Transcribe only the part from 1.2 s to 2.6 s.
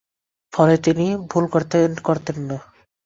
ভূল করতেন না।